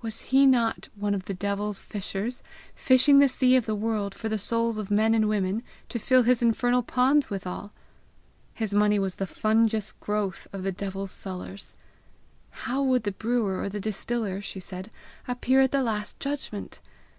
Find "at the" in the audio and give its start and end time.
15.60-15.82